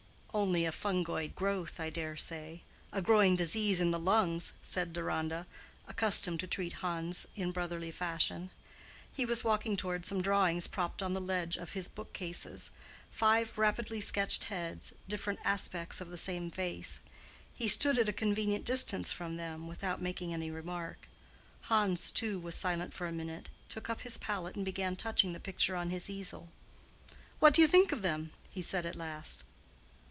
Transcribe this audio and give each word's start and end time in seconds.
"Only 0.33 0.63
a 0.65 0.71
fungoid 0.71 1.35
growth, 1.35 1.77
I 1.77 1.89
dare 1.89 2.15
say—a 2.15 3.01
growing 3.01 3.35
disease 3.35 3.81
in 3.81 3.91
the 3.91 3.99
lungs," 3.99 4.53
said 4.61 4.93
Deronda, 4.93 5.45
accustomed 5.89 6.39
to 6.39 6.47
treat 6.47 6.71
Hans 6.79 7.27
in 7.35 7.51
brotherly 7.51 7.91
fashion. 7.91 8.49
He 9.11 9.25
was 9.25 9.43
walking 9.43 9.75
toward 9.75 10.05
some 10.05 10.21
drawings 10.21 10.67
propped 10.67 11.03
on 11.03 11.11
the 11.11 11.19
ledge 11.19 11.57
of 11.57 11.73
his 11.73 11.89
bookcases; 11.89 12.71
five 13.11 13.57
rapidly 13.57 13.99
sketched 13.99 14.45
heads—different 14.45 15.41
aspects 15.43 15.99
of 15.99 16.07
the 16.07 16.17
same 16.17 16.49
face. 16.49 17.01
He 17.53 17.67
stood 17.67 17.97
at 17.97 18.07
a 18.07 18.13
convenient 18.13 18.63
distance 18.63 19.11
from 19.11 19.35
them, 19.35 19.67
without 19.67 20.01
making 20.01 20.33
any 20.33 20.49
remark. 20.49 21.09
Hans, 21.63 22.09
too, 22.09 22.39
was 22.39 22.55
silent 22.55 22.93
for 22.93 23.05
a 23.05 23.11
minute, 23.11 23.49
took 23.67 23.89
up 23.89 23.99
his 23.99 24.17
palette 24.17 24.55
and 24.55 24.63
began 24.63 24.95
touching 24.95 25.33
the 25.33 25.41
picture 25.41 25.75
on 25.75 25.89
his 25.89 26.09
easel. 26.09 26.47
"What 27.39 27.53
do 27.53 27.61
you 27.61 27.67
think 27.67 27.91
of 27.91 28.01
them?" 28.01 28.31
he 28.49 28.61
said 28.61 28.85
at 28.85 28.95
last. 28.95 29.43